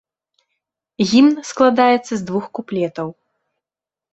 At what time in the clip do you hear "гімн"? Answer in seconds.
1.11-1.35